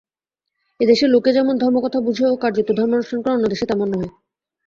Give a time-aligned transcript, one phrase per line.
[0.79, 4.09] এদেশে লোকে যেমন ধর্মকথা বুঝে ও কার্যত ধর্মানুষ্ঠান করে, অন্যদেশে তেমন নহে।